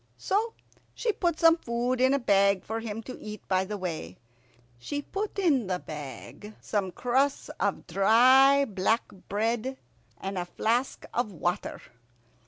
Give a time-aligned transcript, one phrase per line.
[0.17, 0.55] So
[0.95, 4.17] she put some food in a bag for him to eat by the way.
[4.79, 9.77] She put in the bag some crusts of dry black bread
[10.19, 11.79] and a flask of water.